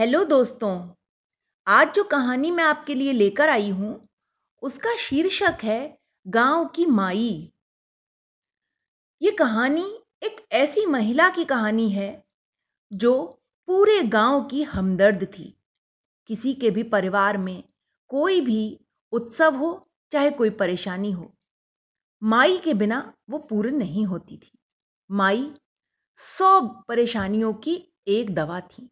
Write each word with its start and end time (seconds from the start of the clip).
Hello 0.00 0.22
दोस्तों, 0.24 0.94
आज 1.66 1.92
जो 1.94 2.02
कहानी 2.04 2.50
मैं 2.50 2.64
आपके 2.64 2.94
लिए 2.94 3.12
लेकर 3.12 3.48
आई 3.48 3.70
हूँ, 3.70 4.08
उसका 4.62 4.94
शीर्षक 4.96 5.58
है 5.62 5.98
गाँव 6.26 6.64
की 6.66 6.86
माई। 6.86 7.52
ये 9.22 9.30
कहानी 9.30 9.84
एक 10.22 10.36
ऐसी 10.52 10.84
महिला 10.86 11.28
की 11.28 11.44
कहानी 11.44 11.88
है, 11.90 12.24
जो 12.92 13.42
पूरे 13.68 14.02
गाँव 14.02 14.42
की 14.44 14.62
हमदर्द 14.62 15.24
थी। 15.24 15.54
किसी 16.26 16.54
के 16.54 16.70
भी 16.70 16.82
परिवार 16.82 17.38
में 17.38 17.62
कोई 18.10 18.40
भी 18.40 18.80
उत्सव 19.12 19.56
हो, 19.56 19.72
चाहे 20.12 20.30
कोई 20.30 20.50
परेशानी 20.50 21.10
हो, 21.10 21.32
माई 22.22 22.56
के 22.58 22.74
बिना 22.74 23.12
वो 23.30 23.38
पूर्ण 23.38 23.72
नहीं 23.72 24.06
होती 24.06 24.36
थी। 24.36 24.58
माई 25.10 25.50
सौ 26.18 26.60
परेशानियों 26.88 27.52
की 27.52 27.76
एक 28.06 28.34
दवा 28.34 28.60
थी। 28.60 28.88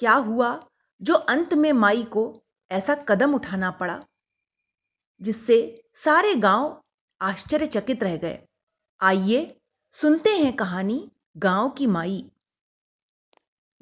क्या 0.00 0.14
हुआ 0.14 0.58
जो 1.00 1.14
अंत 1.14 1.54
में 1.54 1.72
माई 1.72 2.02
को 2.02 2.42
ऐसा 2.70 2.94
कदम 3.08 3.34
उठाना 3.34 3.70
पड़ा, 3.70 4.00
जिससे 5.20 5.84
सारे 6.04 6.34
गाँव 6.34 6.82
आश्चर्यचकित 7.20 8.02
रह 8.02 8.16
गए। 8.16 8.38
आइए 9.00 9.60
सुनते 9.94 10.30
हैं 10.30 10.52
कहानी 10.52 11.10
गाँव 11.36 11.68
की 11.68 11.86
माई। 11.86 12.24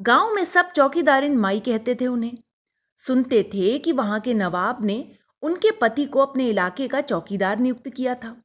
गाँव 0.01 0.33
में 0.35 0.45
सब 0.45 0.71
चौकीदारिन 0.73 1.37
माई 1.37 1.61
कहते 1.61 1.95
थे 1.95 2.07
उन्हें। 2.07 2.37
सुनते 3.05 3.43
थे 3.55 3.79
कि 3.79 3.93
वहाँ 3.93 4.21
के 4.21 4.35
नवाब 4.35 4.85
ने 4.85 5.17
उनके 5.43 5.71
पति 5.71 6.05
को 6.07 6.21
अपने 6.21 6.49
इलाके 6.49 6.89
का 6.89 7.01
चौकीदार 7.01 7.59
नियुक्त 7.59 7.89
किया 7.89 8.15
था। 8.15 8.37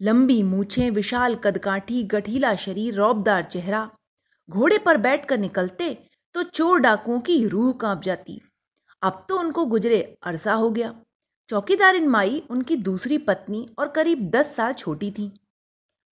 लंबी 0.00 0.42
मूछें, 0.42 0.90
विशाल 0.90 1.34
कदकाठी 1.34 2.02
गठीला 2.02 2.54
शरीर, 2.56 2.94
रौबदार 2.94 3.44
चेहरा, 3.44 3.90
घोड़े 4.48 4.78
पर 4.78 4.96
बैठकर 4.96 5.38
निकलते 5.38 6.05
तो 6.36 6.42
चोर 6.42 6.78
डाकुओं 6.78 7.20
की 7.20 7.48
रूह 7.48 7.72
काँप 7.72 8.02
जाती। 8.02 8.42
अब 9.02 9.24
तो 9.28 9.38
उनको 9.38 9.64
गुजरे 9.66 10.18
अरसा 10.22 10.54
हो 10.54 10.70
गया। 10.70 10.94
चौकीदारिन 11.48 12.08
माई 12.08 12.42
उनकी 12.50 12.76
दूसरी 12.76 13.18
पत्नी 13.18 13.74
और 13.78 13.88
करीब 13.88 14.30
दस 14.30 14.46
साल 14.56 14.72
छोटी 14.72 15.10
थी। 15.10 15.40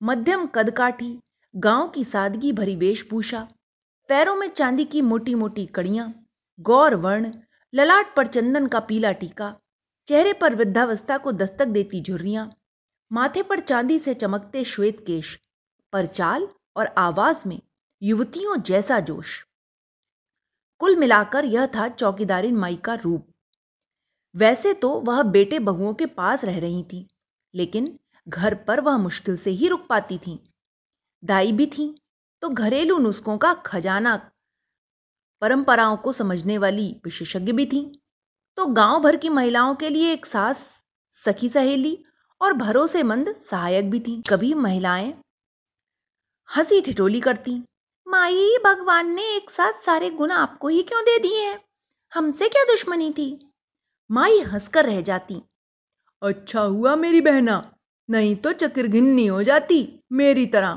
मध्यम 0.02 0.46
कदकाठी 0.46 1.20
गाँव 1.56 1.88
की 1.88 2.04
सादगी 2.04 2.52
भरी 2.52 2.76
वेशभूषा, 2.76 3.48
पैरों 4.08 4.36
में 4.36 4.48
चांदी 4.48 4.84
की 4.84 5.02
मोटी 5.02 5.34
मोटी 5.34 5.66
कड़ियाँ, 5.66 6.26
गौर 6.60 6.94
वर्ण, 6.94 7.32
ललाट 7.74 8.16
पर 8.16 8.26
चंदन 8.26 8.66
का 8.66 8.80
पीला 8.80 9.12
टीका, 9.12 9.56
चेहरे 10.06 10.32
पर 10.32 10.54
वृद्धावस्था 10.54 11.18
को 11.18 11.32
दस्तक 11.32 11.66
देती 11.68 12.02
झुर्रियाँ, 12.02 12.50
माथे 13.12 13.42
पर 13.42 13.60
चांदी 13.60 13.98
से 13.98 14.14
चमकते 14.14 14.64
श्वेत 14.64 15.04
केश, 15.06 15.38
पर 15.92 16.06
चाल 16.06 16.48
और 16.76 16.86
आवाज़ 16.86 17.48
में 17.48 17.60
युवतियों 18.02 18.56
जैसा 18.56 19.00
जोश। 19.00 19.44
कुल 20.80 20.96
मिलाकर 20.96 21.44
यह 21.44 21.66
था 21.66 21.88
चौकीदारिन 21.88 22.56
माई 22.56 22.76
का 22.76 22.94
रूप। 22.94 23.26
वैसे 24.34 24.72
तो 24.74 24.90
वह 25.00 25.22
बेटे 25.22 25.58
बहुओं 25.58 25.92
के 25.94 26.06
पास 26.06 26.44
रह 26.44 26.58
रही 26.60 26.82
थी, 26.82 27.06
लेकिन 27.54 27.98
घर 28.26 28.54
पर 28.64 28.80
वह 28.80 28.96
मुश्किल 28.96 29.36
से 29.36 29.50
ही 29.50 29.68
रुक 29.68 29.86
पाती 29.88 30.18
थी। 30.18 30.38
दाई 31.22 31.52
भी 31.52 31.66
थी 31.66 31.94
तो 32.42 32.48
घरेलू 32.48 32.98
नुस्खों 32.98 33.36
का 33.38 33.52
खजाना 33.66 34.16
परंपराओं 35.42 35.96
को 35.96 36.12
समझने 36.12 36.58
वाली 36.58 36.88
विशेषज्ञ 37.04 37.52
भी 37.52 37.66
थी। 37.66 37.80
तो 38.58 38.66
गाँव 38.66 39.00
भर 39.00 39.16
की 39.16 39.28
महिलाओं 39.28 39.74
के 39.74 39.88
लिए 39.88 40.12
एक 40.12 40.26
सास, 40.26 40.66
सखी 41.24 41.48
सहेली 41.48 41.98
और 42.40 42.52
भरोसेमंद 42.52 43.34
सहायक 43.50 43.90
भी 43.90 44.00
थी। 44.00 44.22
कभी 44.28 44.52
महिलाएँ 44.54 45.12
हँसी 46.48 46.80
ठिठोली 46.80 47.20
करती 47.20 47.62
माई 48.14 48.58
भगवान 48.64 49.14
ने 49.14 49.36
एक 49.36 49.50
साथ 49.50 49.72
सारे 49.86 50.10
गुण 50.10 50.30
आपको 50.30 50.68
ही 50.68 50.82
क्यों 50.82 51.02
दे 51.02 51.18
दिए 51.18 51.44
हैं? 51.44 51.60
हमसे 52.14 52.48
क्या 52.48 52.64
दुश्मनी 52.64 53.10
थी? 53.12 53.52
माई 54.10 54.40
हंसकर 54.40 54.84
रह 54.84 55.00
जाती। 55.00 55.42
अच्छा 56.22 56.60
हुआ 56.60 56.96
मेरी 56.96 57.20
बहना, 57.20 57.74
नहीं 58.10 58.36
तो 58.36 58.52
चक्र 58.52 58.86
घिन्नी 58.86 59.26
हो 59.26 59.42
जाती 59.42 60.00
मेरी 60.12 60.46
तरह। 60.46 60.74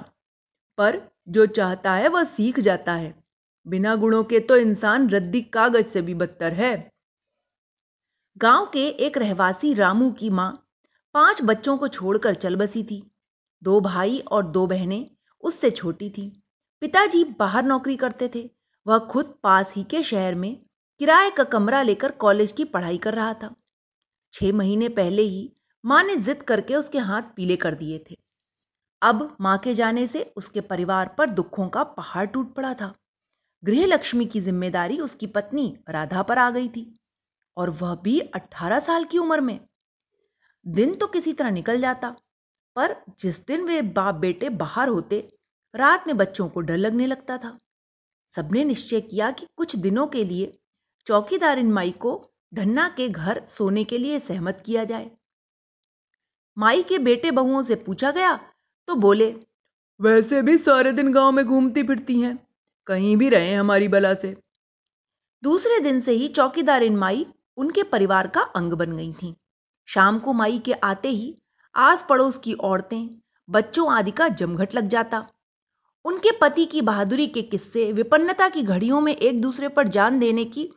पर 0.78 1.12
जो 1.30 1.46
चाहता 1.46 1.94
है 1.94 2.08
वह 2.08 2.24
सीख 2.24 2.60
जाता 2.60 2.94
है। 2.94 3.24
बिना 3.68 3.96
गुणों 3.96 4.24
के 4.24 4.40
तो 4.40 4.58
इंसान 4.58 5.10
रद्दी 5.10 5.42
कागज़ 5.42 5.88
से 5.88 6.02
भी 6.02 6.14
बदतर 6.14 6.54
है। 6.54 6.92
गाँव 8.38 8.66
के 8.66 8.88
एक 8.88 9.18
रहवासी 9.18 9.74
रामू 9.74 10.12
की 10.12 10.30
माँ 10.30 10.68
पाँच 11.14 11.42
बच्चों 11.42 11.78
को 11.78 11.88
छोड़कर 11.88 12.36
चल 12.36 12.56
बसी 12.56 12.84
थी। 12.84 13.12
दो 13.64 13.82
भाई 13.82 14.20
और 14.20 14.48
दो 14.48 14.68
बहनें 14.68 15.10
उससे 15.42 15.72
छोटी 15.72 16.10
थी। 16.10 16.44
पिताजी 16.82 17.24
बाहर 17.40 17.64
नौकरी 17.66 17.96
करते 17.98 18.30
थे। 18.36 18.50
वह 18.86 19.00
खुद 19.08 19.34
पास 19.44 19.74
ही 19.76 19.84
के 19.84 20.02
शहर 20.04 20.36
में 20.36 20.56
किराए 21.02 21.30
का 21.30 21.44
कमरा 21.46 21.82
लेकर 21.82 22.12
कॉलेज 22.18 22.52
की 22.52 22.64
पढ़ाई 22.66 22.98
कर 22.98 23.14
रहा 23.14 23.34
था। 23.34 23.54
छह 24.34 24.54
महीने 24.54 24.90
पहले 24.92 25.22
ही 25.24 25.52
माँ 25.84 26.04
ने 26.04 26.16
जिद 26.18 26.42
करके 26.44 26.76
उसके 26.76 27.00
हाथ 27.00 27.22
पीले 27.36 27.56
कर 27.56 27.76
दिए 27.76 28.04
थे। 28.10 28.16
अब 29.02 29.36
माँ 29.42 29.58
के 29.58 29.74
जाने 29.74 30.06
से 30.08 30.24
उसके 30.38 30.62
परिवार 30.64 31.14
पर 31.18 31.30
दुखों 31.30 31.68
का 31.70 31.84
पहाड़ 31.84 32.26
टूट 32.28 32.54
पड़ा 32.56 32.74
था। 32.74 32.94
गृह 33.64 33.86
लक्ष्मी 33.86 34.26
की 34.26 34.40
ज़िम्मेदारी 34.42 34.98
उसकी 35.00 35.28
पत्नी 35.28 35.74
राधा 35.90 36.22
पर 36.24 36.38
आ 36.38 36.50
गई 36.52 36.68
थी 36.70 36.86
और 37.58 37.70
वह 37.72 37.96
भी 37.96 38.20
अट्ठारह 38.20 38.80
साल 38.80 39.04
की 39.04 39.18
उम्र 39.18 39.42
में। 39.42 39.60
दिन 40.66 40.96
तो 40.96 41.08
किसी 41.08 41.34
तरह 41.34 41.50
निकल 41.52 41.82
जाता, 41.82 42.10
पर 42.76 42.96
जिस 43.20 43.46
दिन 43.48 43.66
वे 43.66 43.82
बाप 43.82 44.16
बेटे 44.16 44.50
बाहर 44.52 44.88
होते 44.90 45.28
रात 45.78 46.08
में 46.08 46.16
बच्चों 46.18 46.48
को 46.50 46.62
डर 46.62 46.78
लगने 46.78 47.06
लगता 47.08 47.38
था। 47.38 47.58
सबने 48.36 48.64
निश्चय 48.64 49.02
किया 49.02 49.30
कि 49.32 49.48
कुछ 49.58 49.76
दिनों 49.76 50.08
के 50.08 50.24
लिए 50.24 50.58
चौकीदार 51.08 51.60
इन 51.60 51.72
माई 51.72 51.92
को 51.92 52.22
धन्ना 52.54 52.88
के 52.90 53.08
घर 53.10 53.42
सोने 53.50 53.84
के 53.84 53.98
लिए 53.98 54.20
सहमत 54.20 54.62
किया 54.66 54.84
जाए। 54.84 55.10
माई 56.58 56.84
के 56.84 56.98
बेटे 57.00 57.32
बहुओं 57.32 57.62
से 57.64 57.76
पूछा 57.76 58.12
गया 58.12 58.34
तो 58.88 58.96
बोले, 58.96 59.34
वैसे 60.00 60.42
भी 60.42 60.58
सारे 60.58 60.92
दिन 60.92 61.12
गाँव 61.14 61.32
में 61.32 61.46
घूमती 61.46 61.84
फिरती 61.84 62.20
हैं, 62.22 62.38
कहीं 62.88 63.16
भी 63.18 63.30
रहे 63.30 63.54
हमारी 63.54 63.88
बला 63.88 64.14
से। 64.14 64.36
दूसरे 65.44 65.80
दिन 65.80 66.02
से 66.02 66.12
ही 66.12 66.28
चौकीदार 66.30 66.84
इन 66.84 66.96
माई 66.98 67.26
उनके 67.58 67.84
परिवार 67.84 68.28
का 68.28 68.42
अंग 68.56 68.74
बन 68.74 68.96
गई 68.98 69.12
थी। 69.14 69.36
शाम 69.90 70.20
को 70.20 70.34
माई 70.34 70.60
के 70.60 70.74
आते 70.74 71.10
ही 71.10 71.36
आस 71.76 72.06
पड़ोस 72.10 72.38
की 72.38 72.54
औरतें, 72.54 73.10
बच्चों 73.50 73.92
आदि 73.94 74.12
का 74.12 74.28
जमघट 74.30 74.76
लग 74.76 74.88
जाता। 74.88 75.28
उनके 76.08 76.32
पति 76.32 76.66
की 76.66 76.82
बहादुरी 76.82 77.28
के 77.28 77.42
किस्से, 77.42 77.92
विपन्नता 77.94 78.48
की 78.50 78.62
घड़ियों 78.64 79.02
में 79.02 79.16
एक 79.16 79.42
दूसरे 79.42 79.68
पर 79.68 79.88
जान 79.88 80.20
देने 80.20 80.46
की 80.46 80.70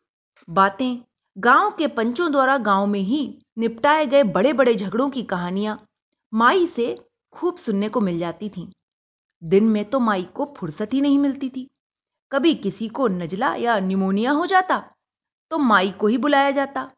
बातें, 0.48 0.98
गाँव 1.38 1.70
के 1.70 1.86
पंचों 1.86 2.30
द्वारा 2.32 2.56
गाँव 2.58 2.86
में 2.86 3.00
ही 3.00 3.38
निपटाए 3.58 4.06
गए 4.06 4.22
बड़े 4.22 4.52
बड़े 4.52 4.74
झगड़ों 4.74 5.08
की 5.10 5.22
कहानियाँ 5.22 5.78
माई 6.32 6.66
से 6.66 6.94
खूब 7.32 7.56
सुनने 7.56 7.88
को 7.88 8.00
मिल 8.00 8.18
जाती 8.18 8.48
थीं। 8.48 8.66
दिन 9.42 9.64
में 9.64 9.84
तो 9.84 10.00
माई 10.00 10.22
को 10.34 10.54
फुर्सत 10.58 10.92
ही 10.92 11.00
नहीं 11.00 11.18
मिलती 11.18 11.48
थी। 11.48 11.68
कभी 12.32 12.54
किसी 12.54 12.88
को 12.88 13.08
नजला 13.08 13.54
या 13.54 13.78
निमोनिया 13.80 14.30
हो 14.30 14.46
जाता 14.46 14.82
तो 15.50 15.58
माई 15.58 15.90
को 15.90 16.06
ही 16.06 16.18
बुलाया 16.18 16.50
जाता। 16.50 16.90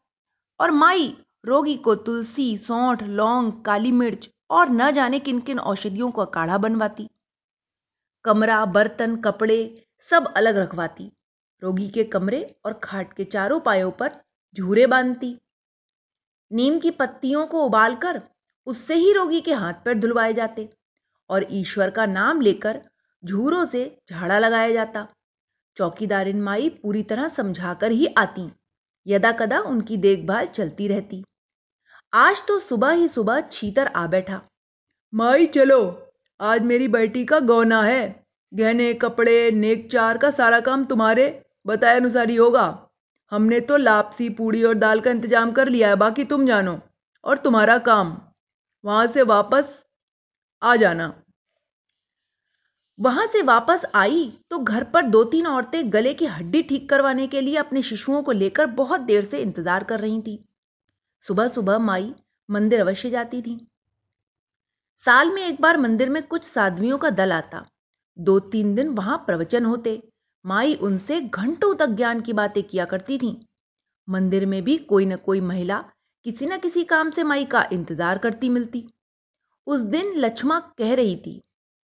और 0.59 0.71
माई 0.71 1.17
रोगी 1.45 1.75
को 1.77 1.95
तुलसी, 1.95 2.57
सौंठ, 2.57 3.03
लौंग, 3.03 3.51
काली 3.65 3.91
मिर्च 3.91 4.29
और 4.49 4.69
न 4.69 4.91
जाने 4.91 5.19
किन 5.19 5.39
किन 5.39 5.59
औषधियों 5.59 6.11
का 6.11 6.25
काढ़ा 6.25 6.57
बनवाती। 6.57 7.09
कमरा, 8.25 8.65
बर्तन, 8.65 9.15
कपड़े 9.15 9.85
सब 10.09 10.33
अलग 10.37 10.57
रखवाती। 10.57 11.11
रोगी 11.63 11.87
के 11.87 12.03
कमरे 12.03 12.55
और 12.65 12.73
खाट 12.73 13.13
के 13.13 13.23
चारों 13.23 13.59
पायों 13.59 13.91
पर 13.91 14.11
झूरे 14.57 14.87
बांधती। 14.87 15.39
नीम 16.51 16.79
की 16.79 16.91
पत्तियों 16.91 17.47
को 17.47 17.65
उबालकर 17.65 18.21
उससे 18.65 18.95
ही 18.95 19.13
रोगी 19.13 19.41
के 19.41 19.53
हाथ 19.53 19.73
पैर 19.73 19.99
धुलवाए 19.99 20.33
जाते 20.33 20.69
और 21.29 21.45
ईश्वर 21.51 21.89
का 21.89 22.05
नाम 22.05 22.41
लेकर 22.41 22.81
झूरों 23.25 23.65
से 23.65 24.01
झाड़ा 24.09 24.39
लगाया 24.39 24.71
जाता। 24.71 25.07
चौकीदारिन 25.75 26.41
माई 26.41 26.69
पूरी 26.69 27.03
तरह 27.03 27.27
समझाकर 27.27 27.91
ही 27.91 28.05
आती। 28.17 28.51
यदा 29.07 29.31
कदा 29.31 29.59
उनकी 29.59 29.97
देखभाल 29.97 30.45
चलती 30.45 30.87
रहती। 30.87 31.23
आज 32.13 32.43
तो 32.47 32.59
सुबह 32.59 32.91
ही 32.91 33.07
सुबह 33.07 33.41
छीतर 33.41 33.87
आ 33.87 34.07
बैठा। 34.07 34.41
माई 35.13 35.45
चलो 35.45 36.09
आज 36.39 36.61
मेरी 36.63 36.87
बेटी 36.87 37.23
का 37.25 37.39
गौना 37.41 37.81
है। 37.83 38.25
गहने, 38.51 38.93
कपड़े, 38.93 39.51
नेक 39.51 39.89
चार 39.91 40.17
का 40.17 40.31
सारा 40.31 40.59
काम 40.59 40.83
तुम्हारे, 40.85 41.43
बताए 41.65 41.97
अनुसार 41.97 42.29
ही 42.29 42.35
होगा। 42.35 42.65
हमने 43.31 43.59
तो 43.59 43.77
लापसी, 43.77 44.29
पूड़ी 44.31 44.63
और 44.63 44.73
दाल 44.75 44.99
का 45.01 45.11
इंतज़ाम 45.11 45.51
कर 45.51 45.69
लिया 45.69 45.89
है, 45.89 45.95
बाकी 45.95 46.23
तुम 46.25 46.45
जानो। 46.47 46.79
और 47.23 47.37
तुम्हारा 47.37 47.77
काम, 47.79 48.17
वहाँ 48.83 49.07
से 49.07 49.21
वापस 49.23 49.77
आ 50.61 50.75
जाना। 50.75 51.13
वहाँ 52.99 53.25
से 53.27 53.41
वापस 53.41 53.85
आई 53.95 54.31
तो 54.49 54.57
घर 54.59 54.83
पर 54.83 55.01
दो 55.03 55.23
तीन 55.25 55.47
औरतें 55.47 55.93
गले 55.93 56.13
की 56.13 56.25
हड्डी 56.27 56.61
ठीक 56.63 56.89
करवाने 56.89 57.27
के 57.27 57.41
लिए 57.41 57.55
अपने 57.57 57.81
शिशुओं 57.83 58.21
को 58.23 58.31
लेकर 58.31 58.65
बहुत 58.75 59.01
देर 59.01 59.25
से 59.25 59.39
इंतज़ार 59.39 59.83
कर 59.83 59.99
रही 59.99 60.21
थी। 60.21 60.43
सुबह 61.25 61.47
सुबह 61.47 61.79
माई 61.79 62.13
मंदिर 62.49 62.81
अवश्य 62.81 63.09
जाती 63.09 63.41
थी। 63.41 63.55
साल 65.05 65.31
में 65.31 65.41
एक 65.41 65.61
बार 65.61 65.77
मंदिर 65.77 66.09
में 66.09 66.21
कुछ 66.23 66.43
साध्वियों 66.43 66.97
का 66.97 67.09
दल 67.09 67.31
आता। 67.31 67.65
दो 68.17 68.39
तीन 68.39 68.73
दिन 68.75 68.89
वहाँ 68.89 69.17
प्रवचन 69.17 69.65
होते। 69.65 70.01
माई 70.45 70.75
उनसे 70.75 71.19
घंटों 71.21 71.73
तक 71.75 71.87
ज्ञान 71.87 72.21
की 72.21 72.33
बातें 72.33 72.61
किया 72.63 72.85
करती 72.85 73.17
थी। 73.17 73.35
मंदिर 74.07 74.45
में 74.45 74.61
भी 74.63 74.77
कोई 74.77 75.05
न 75.05 75.15
कोई 75.15 75.41
महिला 75.41 75.83
किसी 76.25 76.45
न 76.45 76.57
किसी 76.57 76.83
काम 76.83 77.09
से 77.09 77.23
माई 77.23 77.45
का 77.45 77.67
इंतज़ार 77.73 78.17
करती 78.17 78.49
मिलती। 78.49 78.85
उस 79.67 79.81
दिन 79.81 80.13
लक्ष्मा 80.15 80.59
कह 80.77 80.93
रही 80.93 81.15
थी, 81.15 81.41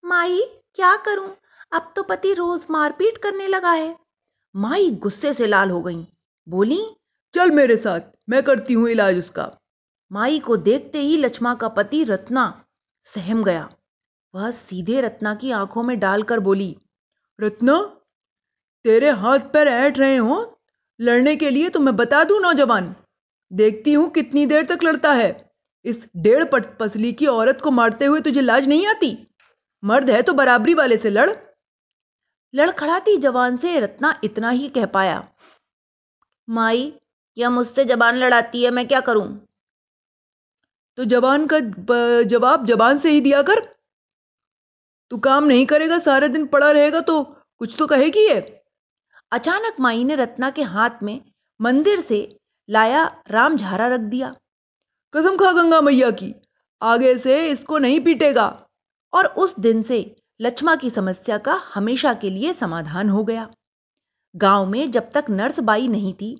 माई, 0.04 0.40
क्या 0.74 0.96
करूँ? 0.96 1.28
अब 1.72 1.90
तो 1.96 2.02
पति 2.02 2.32
रोज 2.34 2.66
मारपीट 2.70 3.18
करने 3.18 3.48
लगा 3.48 3.72
है। 3.72 3.96
माई 4.54 4.90
गुस्से 4.92 5.34
से 5.34 5.46
लाल 5.46 5.70
हो 5.70 5.80
गई। 5.80 6.06
बोली, 6.46 6.80
चल 7.34 7.50
मेरे 7.50 7.76
साथ, 7.76 8.00
मैं 8.28 8.42
करती 8.42 8.74
हूँ 8.74 8.88
इलाज 8.88 9.18
उसका। 9.18 9.50
माई 10.10 10.38
को 10.38 10.56
देखते 10.56 10.98
ही 10.98 11.16
लक्ष्मा 11.16 11.54
का 11.54 11.68
पति 11.68 12.04
रत्ना 12.04 12.61
सहम 13.06 13.42
गया। 13.44 13.68
वह 14.34 14.50
सीधे 14.50 15.00
रत्ना 15.00 15.34
की 15.34 15.50
आँखों 15.50 15.82
में 15.82 15.98
डालकर 15.98 16.40
बोली, 16.40 16.76
रत्ना, 17.38 17.78
तेरे 18.84 19.10
हाथ 19.10 19.38
पैर 19.52 19.68
ऐठ 19.68 19.98
रहे 19.98 20.16
हो? 20.16 20.60
लड़ने 21.00 21.34
के 21.36 21.50
लिए 21.50 21.68
तो 21.68 21.80
मैं 21.80 21.96
बता 21.96 22.22
दूँ, 22.24 22.40
नौजवान। 22.40 22.94
देखती 23.50 23.92
हूँ 23.92 24.08
कितनी 24.10 24.46
देर 24.46 24.64
तक 24.66 24.84
लड़ता 24.84 25.12
है। 25.12 25.30
इस 25.84 26.06
डेढ़ 26.16 26.44
पट 26.44 26.66
पसली 26.78 27.12
की 27.12 27.26
औरत 27.26 27.60
को 27.60 27.70
मारते 27.70 28.04
हुए 28.04 28.20
तुझे 28.20 28.40
लाज 28.40 28.68
नहीं 28.68 28.86
आती? 28.86 29.16
मर्द 29.82 30.10
है 30.10 30.22
तो 30.22 30.32
बराबरी 30.32 30.74
वाले 30.74 30.96
से 30.96 31.10
लड़। 31.10 31.30
लड़खड़ाती 32.54 33.16
जवान 33.16 33.56
से 33.56 33.78
रत्ना 33.80 34.18
इतना 34.24 34.50
ही 34.50 34.68
कह 34.68 34.86
पाया, 34.86 35.28
माई, 36.48 36.92
यह 37.36 37.50
मुझसे 37.50 37.84
जबान 37.84 38.16
लड़ाती 38.16 38.62
है, 38.64 38.70
मैं 38.70 38.86
क्या 38.88 39.00
करूँ? 39.00 39.26
तो 40.98 41.04
जबान 41.04 41.46
का 41.46 41.58
जवाब 42.22 42.66
जबान 42.66 42.98
से 42.98 43.10
ही 43.10 43.20
दिया 43.20 43.42
कर। 43.42 43.60
तू 45.10 45.18
काम 45.18 45.44
नहीं 45.44 45.66
करेगा, 45.66 45.98
सारे 45.98 46.28
दिन 46.28 46.46
पड़ा 46.46 46.70
रहेगा 46.70 47.00
तो 47.00 47.22
कुछ 47.60 47.74
तो 47.78 47.86
कहेगी 47.86 48.26
है 48.28 48.40
अचानक 49.32 49.76
माई 49.80 50.04
ने 50.04 50.14
रत्ना 50.14 50.50
के 50.50 50.62
हाथ 50.62 51.02
में 51.02 51.20
मंदिर 51.60 52.00
से 52.00 52.18
लाया 52.68 53.04
राम 53.30 53.56
झारा 53.56 53.86
रख 53.88 54.00
दिया। 54.00 54.34
कसम 55.14 55.36
खा 55.36 55.52
गंगा 55.52 55.80
मैया 55.80 56.10
की, 56.10 56.34
आगे 56.82 57.18
से 57.18 57.36
इसको 57.48 57.78
नहीं 57.78 58.00
पीटेगा। 58.00 58.46
और 59.12 59.26
उस 59.26 59.58
दिन 59.60 59.82
से 59.82 60.16
लक्ष्मा 60.40 60.74
की 60.76 60.90
समस्या 60.90 61.38
का 61.38 61.54
हमेशा 61.74 62.12
के 62.14 62.30
लिए 62.30 62.52
समाधान 62.52 63.08
हो 63.08 63.24
गया। 63.24 63.48
गाँव 64.34 64.66
में 64.66 64.90
जब 64.90 65.10
तक 65.10 65.24
नर्स 65.30 65.60
बाई 65.60 65.88
नहीं 65.88 66.12
थी, 66.14 66.34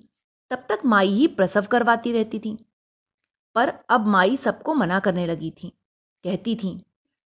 तब 0.51 0.65
तक 0.69 0.85
माई 0.85 1.09
ही 1.09 1.27
प्रसव 1.29 1.65
करवाती 1.65 2.11
रहती 2.11 2.39
थी। 2.39 2.57
पर 3.55 3.73
अब 3.89 4.07
माई 4.07 4.37
सबको 4.37 4.73
मना 4.73 4.99
करने 4.99 5.27
लगी 5.27 5.51
थी। 5.51 5.69
कहती 6.23 6.55
थी 6.55 6.83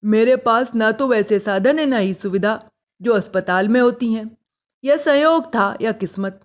मेरे 0.04 0.36
पास 0.36 0.76
ना 0.76 0.92
तो 0.92 1.08
वैसे 1.08 1.40
साधन 1.40 1.80
है 1.80 1.86
ना 1.86 1.98
ही 1.98 2.14
सुविधा 2.14 2.70
जो 3.02 3.14
अस्पताल 3.14 3.68
में 3.68 3.82
होती 3.82 4.14
हैं। 4.14 4.38
यह 4.84 4.98
संयोग 4.98 5.46
था 5.46 5.78
या 5.82 5.92
किस्मत 5.92 6.42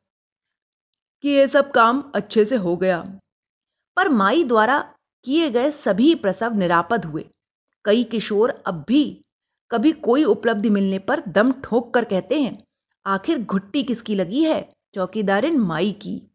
कि 1.23 1.29
यह 1.29 1.47
सब 1.47 1.71
काम 1.71 2.13
अच्छे 2.15 2.45
से 2.45 2.57
हो 2.57 2.77
गया। 2.77 3.01
पर 3.97 4.09
माई 4.09 4.45
द्वारा 4.45 4.95
किए 5.25 5.51
गए 5.51 5.71
सभी 5.71 6.15
प्रसव 6.15 6.55
निरापद 6.55 7.05
हुए। 7.05 7.25
कई 7.85 8.05
किशोर 8.05 8.63
अब 8.67 8.85
भी 8.89 9.25
कभी 9.71 9.93
कोई 9.93 10.25
उपलब्धि 10.25 10.71
मिलने 10.71 10.99
पर 10.99 11.21
दम 11.21 11.53
ठोक 11.53 11.95
कर 11.95 12.05
कहते 12.05 12.41
हैं 12.41 12.65
आखिर 13.07 13.39
घुट्टी 13.39 13.83
किसकी 13.83 14.15
लगी 14.15 14.45
है? 14.45 14.69
चौकीदारिन 14.95 15.59
माई 15.59 15.93
की। 15.93 16.31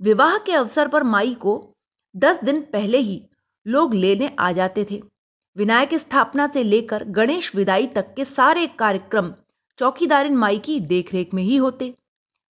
विवाह 0.00 0.38
के 0.38 0.52
अवसर 0.52 0.88
पर 0.88 1.02
माई 1.02 1.34
को 1.34 1.69
दस 2.16 2.44
दिन 2.44 2.60
पहले 2.62 2.98
ही 2.98 3.22
लोग 3.66 3.94
लेने 3.94 4.36
आ 4.38 4.52
जाते 4.52 4.86
थे। 4.90 5.02
विनायक 5.56 5.94
स्थापना 5.94 6.46
से 6.46 6.62
लेकर 6.62 7.04
गणेश 7.04 7.54
विदाई 7.54 7.86
तक 7.86 8.14
के 8.14 8.24
सारे 8.24 8.66
कार्यक्रम 8.66 9.32
चौकीदारिन 9.78 10.36
माई 10.36 10.58
की 10.58 10.80
देखरेख 10.80 11.34
में 11.34 11.42
ही 11.42 11.56
होते। 11.56 11.94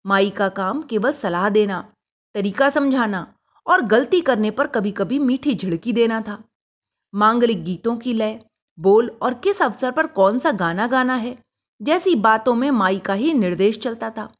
माई 0.06 0.30
का 0.30 0.48
काम 0.48 0.82
केवल 0.82 1.12
सलाह 1.12 1.48
देना, 1.48 1.88
तरीका 2.34 2.70
समझाना 2.70 3.34
और 3.66 3.82
गलती 3.82 4.20
करने 4.20 4.50
पर 4.50 4.66
कभी 4.66 4.90
कभी 4.90 5.18
मीठी 5.18 5.54
झिड़की 5.54 5.92
देना 5.92 6.20
था। 6.20 6.42
मांगलिक 7.14 7.64
गीतों 7.64 7.96
की 7.96 8.12
लय, 8.12 8.40
बोल 8.78 9.18
और 9.22 9.34
किस 9.34 9.62
अवसर 9.62 9.90
पर 9.90 10.06
कौन 10.06 10.38
सा 10.38 10.52
गाना 10.52 10.86
गाना 10.86 11.14
है, 11.14 11.36
जैसी 11.82 12.14
बातों 12.14 12.54
में 12.54 12.70
माई 12.70 12.98
का 12.98 13.14
ही 13.14 13.32
निर्देश 13.32 13.78
चलता 13.78 14.10
था। 14.10 14.32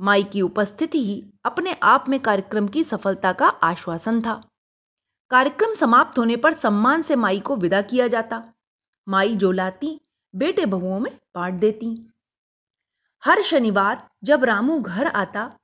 माई 0.00 0.22
की 0.22 0.40
उपस्थिति 0.42 1.04
ही 1.04 1.24
अपने 1.44 1.76
आप 1.82 2.04
में 2.08 2.20
कार्यक्रम 2.20 2.68
की 2.68 2.84
सफलता 2.84 3.32
का 3.32 3.48
आश्वासन 3.48 4.20
था। 4.22 4.40
कार्यक्रम 5.34 5.74
समाप्त 5.74 6.18
होने 6.18 6.36
पर 6.36 6.54
सम्मान 6.54 7.02
से 7.02 7.16
माई 7.16 7.40
को 7.40 7.54
विदा 7.56 7.80
किया 7.82 8.06
जाता। 8.08 8.52
माई 9.08 9.34
जो 9.36 9.50
लाती 9.52 10.00
बेटे 10.34 10.66
बहुओं 10.66 10.98
में 11.00 11.10
बांट 11.34 11.54
देती। 11.54 12.12
हर 13.24 13.42
शनिवार 13.42 14.10
जब 14.24 14.44
रामू 14.44 14.80
घर 14.80 15.06
आता 15.06 15.58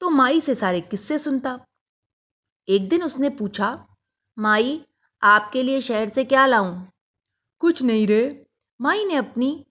तो 0.00 0.10
माई 0.10 0.40
से 0.40 0.54
सारे 0.54 0.80
किस्से 0.80 1.18
सुनता। 1.18 1.58
एक 2.68 2.88
दिन 2.88 3.02
उसने 3.02 3.30
पूछा, 3.30 3.86
माई, 4.38 4.84
आपके 5.22 5.62
लिए 5.62 5.80
शहर 5.80 6.08
से 6.08 6.24
क्या 6.24 6.46
लाऊं? 6.46 6.82
कुछ 7.58 7.82
नहीं 7.82 8.06
रे। 8.06 8.46
माई 8.80 9.04
ने 9.04 9.14
अपनी 9.14 9.66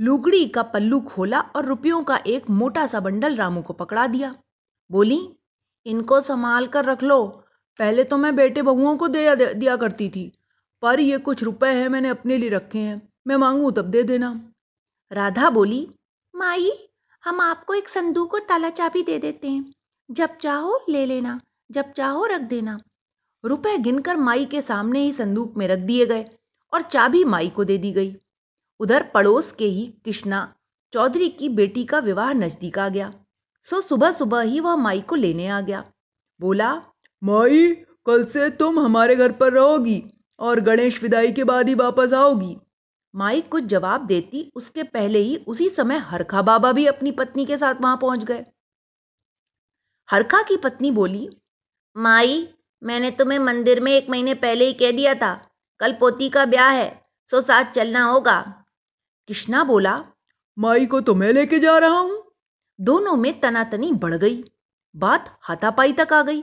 लुगड़ी 0.00 0.48
का 0.48 0.62
पल्लू 0.62 1.00
खोला 1.00 1.40
और 1.40 1.64
रुपयों 1.64 2.04
का 2.04 2.22
एक 2.26 2.50
मोटा 2.50 2.86
सा 2.86 3.00
बंडल 3.00 3.36
रामू 3.36 3.62
को 3.62 3.72
पकड़ा 3.72 4.06
दिया। 4.06 4.34
बोली, 4.90 5.36
इनको 5.86 6.20
संभाल 6.20 6.66
कर 6.66 6.84
रख 6.84 7.02
लो। 7.02 7.46
पहले 7.78 8.04
तो 8.04 8.16
मैं 8.16 8.34
बेटे 8.36 8.62
बहुओं 8.62 8.96
को 8.96 9.08
दे 9.08 9.54
दिया 9.54 9.76
करती 9.76 10.08
थी, 10.08 10.30
पर 10.82 11.00
ये 11.00 11.18
कुछ 11.20 11.42
रुपए 11.42 11.68
हैं 11.70 11.88
मैंने 11.88 12.08
अपने 12.08 12.38
लिए 12.38 12.50
रखे 12.50 12.78
हैं, 12.78 13.00
मैं 13.26 13.36
मांगू 13.36 13.70
तब 13.70 13.90
दे 13.90 14.02
देना। 14.04 14.40
राधा 15.10 15.50
बोली, 15.50 15.86
माई, 16.34 16.70
हम 17.24 17.40
आपको 17.40 17.74
एक 17.74 17.88
संदूक 17.88 18.34
और 18.34 18.40
ताला 18.40 18.70
चाबी 18.70 19.02
दे 19.02 19.18
देते 19.18 19.48
हैं, 19.48 19.72
जब 20.08 20.36
चाहो 20.36 20.80
ले 20.88 21.04
लेना, 21.06 21.40
जब 21.70 21.92
चाहो 21.92 22.24
रख 22.26 22.40
देना। 22.48 22.78
रुपए 23.44 23.76
गिनकर 23.78 24.16
माई 24.18 24.44
के 24.44 24.60
सामने 24.62 25.00
ही 25.00 25.12
संदूक 25.12 25.56
में 25.56 25.66
रख 25.68 25.78
दिए 25.80 26.06
गए 26.06 26.24
और 26.72 26.82
चाबी 26.84 27.24
माई 27.26 27.48
को 27.48 27.64
दे 27.64 27.78
दी 27.78 27.92
गई। 27.92 28.14
उधर 28.80 29.02
पड़ोस 29.14 29.50
के 29.52 29.66
ही 29.66 29.86
कृष्णा 30.04 30.52
चौधरी 30.92 31.28
की 31.30 31.48
बेटी 31.50 31.84
का 31.84 31.98
विवाह 32.00 32.32
नज़दीक 32.34 32.78
आ 32.78 32.88
गया। 32.88 33.12
सो 33.66 33.80
सुबह 33.80 34.10
सुबह 34.12 34.40
ही 34.42 34.60
वह 34.60 34.76
माई 34.76 35.00
को 35.00 35.16
लेने 35.16 35.46
आ 35.48 35.60
गया। 35.60 35.84
बोला 36.40 36.70
माई 37.22 37.66
कल 38.06 38.24
से 38.24 38.48
तुम 38.50 38.78
हमारे 38.78 39.16
घर 39.16 39.32
पर 39.32 39.52
रहोगी 39.52 40.02
और 40.38 40.60
गणेश 40.60 41.02
विदाई 41.02 41.32
के 41.32 41.44
बाद 41.44 41.68
ही 41.68 41.74
वापस 41.74 42.12
आओगी। 42.12 42.56
माई 43.14 43.40
कुछ 43.50 43.64
जवाब 43.64 44.06
देती 44.06 44.50
उसके 44.54 44.82
पहले 44.84 45.18
ही 45.18 45.36
उसी 45.46 45.68
समय 45.68 45.96
हरखा 46.04 46.42
बाबा 46.42 46.72
भी 46.72 46.86
अपनी 46.86 47.10
पत्नी 47.12 47.44
के 47.46 47.58
साथ 47.58 47.80
वहाँ 47.80 47.96
पहुँच 47.96 48.24
गए। 48.24 48.44
हरखा 50.08 50.42
की 50.42 50.56
पत्नी 50.56 50.90
बोली 50.90 51.28
माई 51.96 52.46
मैंने 52.82 53.10
तुम्हें 53.10 53.38
मंदिर 53.38 53.80
में 53.80 53.92
एक 53.92 54.08
महीने 54.10 54.34
पहले 54.36 54.64
ही 54.64 54.72
कह 54.72 54.92
दिया 54.92 55.14
था 55.14 55.34
कल 55.80 55.92
पोती 55.92 56.28
का 56.28 56.44
ब्याह 56.46 56.70
है 56.70 56.88
सो 57.30 57.40
साथ 57.40 57.72
चलना 57.72 58.04
होगा। 58.04 58.40
कृष्णा 59.28 59.64
बोला 59.64 60.02
माई 60.56 60.86
को 60.86 61.00
तो 61.00 61.14
मैं 61.14 61.32
लेके 61.32 61.58
जा 61.58 61.76
रहा 61.78 61.98
हूँ। 61.98 62.22
दोनों 62.78 63.16
में 63.16 63.40
तनातनी 63.40 63.92
बढ़ 63.94 64.14
गई 64.14 64.42
बात 64.94 65.38
हाथापाई 65.42 65.92
तक 65.92 66.12
आ 66.12 66.22
गई। 66.22 66.42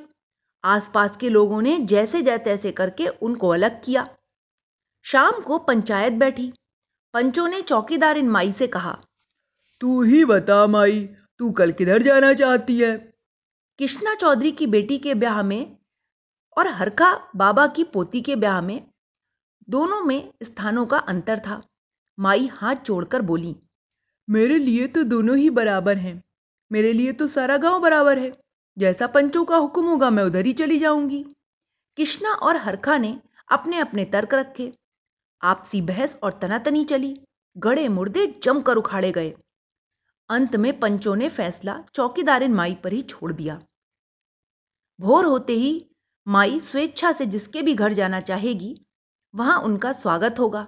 आसपास 0.63 1.17
के 1.17 1.29
लोगों 1.29 1.61
ने 1.61 1.77
जैसे 1.79 2.21
जैसे 2.21 2.43
तैसे 2.43 2.71
करके 2.71 3.07
उनको 3.07 3.49
अलग 3.49 3.83
किया। 3.83 4.07
शाम 5.05 5.39
को 5.41 5.57
पंचायत 5.59 6.13
बैठी। 6.13 6.51
पंचों 7.13 7.47
ने 7.47 7.61
चौकीदार 7.61 8.17
इन 8.17 8.29
माई 8.29 8.51
से 8.51 8.67
कहा, 8.67 8.97
तू 9.81 10.01
ही 10.01 10.23
बता 10.25 10.65
माई, 10.67 11.09
तू 11.39 11.51
कल 11.51 11.71
किधर 11.71 12.01
जाना 12.01 12.33
चाहती 12.33 12.79
है? 12.79 12.97
कृष्णा 13.79 14.15
चौधरी 14.15 14.51
की 14.51 14.67
बेटी 14.67 14.97
के 14.97 15.13
ब्याह 15.15 15.41
में 15.43 15.77
और 16.57 16.67
हरखा 16.67 17.13
बाबा 17.35 17.67
की 17.67 17.83
पोती 17.83 18.21
के 18.21 18.35
ब्याह 18.35 18.61
में 18.61 18.81
दोनों 19.69 20.01
में 20.01 20.33
स्थानों 20.43 20.85
का 20.85 20.97
अंतर 20.97 21.39
था। 21.39 21.61
माई 22.17 22.47
हाथ 22.47 22.75
जोड़कर 22.75 23.21
बोली, 23.21 23.55
मेरे 24.27 24.57
लिए 24.57 24.87
तो 24.87 25.03
दोनों 25.03 25.37
ही 25.37 25.49
बराबर 25.49 25.97
हैं। 25.97 26.23
मेरे 26.71 26.93
लिए 26.93 27.13
तो 27.13 27.27
सारा 27.27 27.57
गाँव 27.57 27.81
बराबर 27.81 28.19
है। 28.19 28.31
जैसा 28.77 29.07
पंचों 29.07 29.45
का 29.45 29.57
हुक्म 29.57 29.85
होगा 29.85 30.09
मैं 30.09 30.23
उधर 30.23 30.45
ही 30.45 30.53
चली 30.53 30.79
जाऊँगी। 30.79 31.23
कृष्णा 31.97 32.33
और 32.33 32.57
हरखा 32.57 32.97
ने 32.97 33.19
अपने 33.51 33.79
अपने 33.79 34.05
तर्क 34.05 34.33
रखे। 34.33 34.73
आपसी 35.41 35.81
बहस 35.81 36.19
और 36.23 36.39
तनातनी 36.41 36.85
चली। 36.85 37.21
गड़े 37.57 37.87
मुर्दे 37.87 38.39
जमकर 38.43 38.75
उखाड़े 38.75 39.11
गए। 39.11 39.33
अंत 40.29 40.55
में 40.55 40.79
पंचों 40.79 41.15
ने 41.15 41.29
फैसला 41.29 41.83
चौकीदारिन 41.93 42.53
माई 42.53 42.75
पर 42.75 42.93
ही 42.93 43.01
छोड़ 43.01 43.31
दिया। 43.33 43.59
भोर 44.99 45.25
होते 45.25 45.53
ही 45.53 45.89
माई 46.27 46.59
स्वेच्छा 46.59 47.11
से 47.11 47.25
जिसके 47.25 47.61
भी 47.61 47.73
घर 47.73 47.93
जाना 47.93 48.19
चाहेगी, 48.19 48.85
वहाँ 49.35 49.59
उनका 49.59 49.93
स्वागत 49.93 50.39
होगा, 50.39 50.67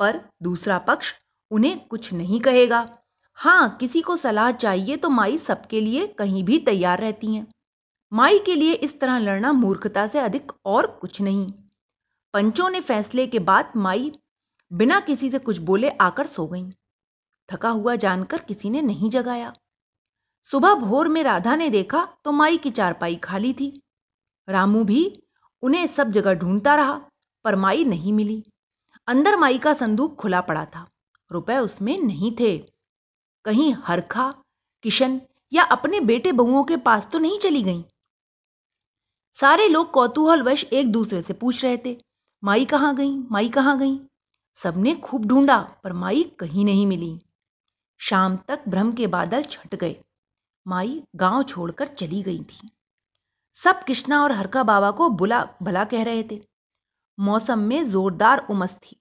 पर 0.00 0.20
दूसरा 0.42 0.78
पक्ष 0.78 1.14
उन्हें 1.50 1.88
कुछ 1.88 2.12
नहीं 2.12 2.40
कहेगा। 2.40 2.98
हाँ, 3.38 3.76
किसी 3.76 4.00
को 4.00 4.16
सलाह 4.16 4.52
चाहिए 4.52 4.96
तो 4.96 5.08
माई 5.08 5.38
सबके 5.38 5.80
लिए 5.80 6.06
कहीं 6.06 6.44
भी 6.44 6.58
तैयार 6.58 7.00
रहती 7.00 7.34
हैं। 7.34 7.46
माई 8.12 8.38
के 8.38 8.54
लिए 8.54 8.72
इस 8.72 9.00
तरह 9.00 9.18
लड़ना 9.18 9.52
मूर्खता 9.52 10.06
से 10.06 10.18
अधिक 10.18 10.52
और 10.64 10.86
कुछ 10.86 11.20
नहीं। 11.20 11.52
पंचों 12.34 12.68
ने 12.70 12.80
फैसले 12.80 13.26
के 13.26 13.38
बाद 13.38 13.72
माई 13.76 14.12
बिना 14.72 15.00
किसी 15.00 15.30
से 15.30 15.38
कुछ 15.38 15.58
बोले 15.58 15.88
आकर 15.90 16.26
सो 16.26 16.46
गईं। 16.46 16.70
थका 17.48 17.68
हुआ 17.68 17.96
जानकर 17.96 18.38
किसी 18.38 18.70
ने 18.70 18.82
नहीं 18.82 19.10
जगाया। 19.10 19.52
सुबह 20.42 20.74
भोर 20.74 21.08
में 21.08 21.22
राधा 21.22 21.56
ने 21.56 21.70
देखा 21.70 22.08
तो 22.24 22.32
माई 22.32 22.56
की 22.56 22.70
चारपाई 22.70 23.16
खाली 23.16 23.52
थी। 23.52 23.82
रामू 24.48 24.84
भी 24.84 25.22
उन्हें 25.62 25.86
सब 25.86 26.10
जगह 26.10 26.34
ढूंढता 26.34 26.74
रहा, 26.74 27.00
पर 27.44 27.56
माई 27.56 27.84
नहीं 27.84 28.12
मिली। 28.12 28.44
अंदर 29.06 29.36
माई 29.36 29.58
का 29.58 29.74
संदूक 29.74 30.16
खुला 30.16 30.40
पड़ा 30.40 30.64
था। 30.64 30.86
रुपए 31.32 31.56
उसमें 31.56 31.98
नहीं 31.98 32.32
थे। 32.40 32.75
कहीं 33.46 33.74
हरखा, 33.74 34.34
किशन 34.82 35.20
या 35.52 35.62
अपने 35.62 36.00
बेटे 36.00 36.32
बहुओं 36.32 36.64
के 36.64 36.76
पास 36.76 37.08
तो 37.10 37.18
नहीं 37.18 37.38
चली 37.38 37.62
गई। 37.62 37.84
सारे 39.40 39.68
लोग 39.68 39.90
कौतूहलवश 39.90 40.64
एक 40.64 40.92
दूसरे 40.92 41.22
से 41.22 41.32
पूछ 41.32 41.64
रहे 41.64 41.78
थे, 41.86 41.96
माई 42.44 42.64
कहाँ 42.64 42.96
गई, 42.96 43.18
माई 43.18 43.48
कहाँ 43.48 43.78
गई? 43.78 44.00
सबने 44.62 44.94
खूब 44.94 45.26
ढूंढा, 45.26 45.58
पर 45.84 45.92
माई 45.92 46.24
कहीं 46.24 46.64
नहीं 46.64 46.86
मिली। 46.86 47.20
शाम 47.98 48.36
तक 48.36 48.64
भ्रम 48.68 48.92
के 48.92 49.06
बादल 49.06 49.42
छट 49.42 49.74
गए। 49.74 49.96
माई 50.66 51.02
गाँव 51.16 51.42
छोड़कर 51.42 51.86
चली 51.86 52.22
गई 52.22 52.44
थी। 52.44 52.70
सब 53.54 53.84
कृष्णा 53.84 54.22
और 54.22 54.32
हरका 54.32 54.62
बाबा 54.62 54.90
को 54.90 55.08
बुला, 55.08 55.48
भला 55.62 55.84
कह 55.84 56.02
रहे 56.02 56.22
थे। 56.22 56.40
मौसम 57.20 57.58
में 57.58 57.90
जोरदार 57.90 58.46
उमस 58.50 58.74
थी। 58.74 58.96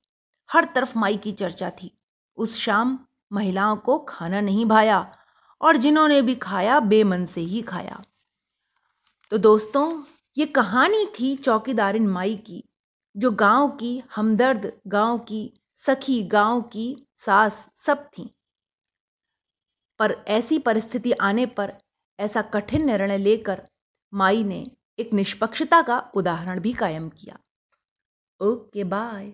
हर 0.51 0.65
तरफ़ 0.75 0.97
माई 0.97 1.17
की 1.17 1.31
चर्चा 1.31 1.69
थी। 1.69 1.97
उस 2.37 2.57
शाम 2.57 2.99
महिलाओं 3.31 3.77
को 3.77 3.99
खाना 3.99 4.41
नहीं 4.41 4.65
भाया 4.65 5.17
और 5.61 5.77
जिन्होंने 5.77 6.21
भी 6.21 6.35
खाया, 6.35 6.79
बेमन 6.79 7.25
से 7.25 7.41
ही 7.41 7.61
खाया। 7.61 8.03
तो 9.31 9.37
दोस्तों, 9.37 10.03
ये 10.37 10.45
कहानी 10.45 11.05
थी 11.05 11.35
चौकीदारिन 11.35 12.07
माई 12.07 12.35
की, 12.35 12.63
जो 13.17 13.31
गाँव 13.31 13.69
की 13.69 14.03
हमदर्द, 14.15 14.81
गाँव 14.87 15.17
की 15.17 15.53
सखी, 15.75 16.23
गाँव 16.23 16.61
की 16.61 17.07
सास 17.17 17.67
सब 17.85 18.05
थी। 18.05 18.35
पर 19.99 20.11
ऐसी 20.27 20.59
परिस्थिति 20.59 21.11
आने 21.11 21.45
पर 21.45 21.73
ऐसा 22.19 22.41
कठिन 22.41 22.85
निर्णय 22.85 23.17
लेकर 23.17 23.67
माई 24.13 24.43
ने 24.43 24.71
एक 24.99 25.13
निष्पक्षता 25.13 25.81
का 25.81 26.11
उदाहरण 26.13 26.59
भी 26.59 26.73
कायम 26.73 27.09
किया। 27.09 27.37
Okay, 28.41 28.83
bye. 28.83 29.33